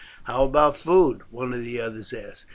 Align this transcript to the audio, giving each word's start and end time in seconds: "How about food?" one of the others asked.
"How 0.23 0.45
about 0.45 0.77
food?" 0.77 1.21
one 1.29 1.53
of 1.53 1.63
the 1.63 1.79
others 1.79 2.11
asked. 2.11 2.45